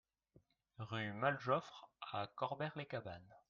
[0.79, 3.35] Rue Mal Joffre à Corbère-les-Cabanes